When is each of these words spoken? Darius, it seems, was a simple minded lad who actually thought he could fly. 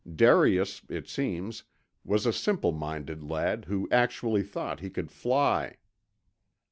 Darius, 0.15 0.81
it 0.89 1.07
seems, 1.07 1.63
was 2.03 2.25
a 2.25 2.33
simple 2.33 2.71
minded 2.71 3.23
lad 3.23 3.65
who 3.65 3.87
actually 3.91 4.41
thought 4.41 4.79
he 4.79 4.89
could 4.89 5.11
fly. 5.11 5.75